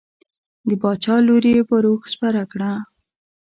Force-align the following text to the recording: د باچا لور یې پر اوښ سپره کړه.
د 0.67 0.69
باچا 0.81 1.15
لور 1.27 1.43
یې 1.53 1.61
پر 1.69 1.83
اوښ 1.89 2.03
سپره 2.13 2.41
کړه. 2.51 2.71